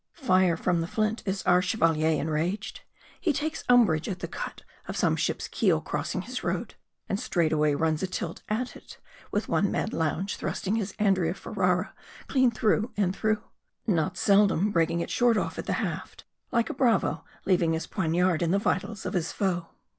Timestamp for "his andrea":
10.75-11.35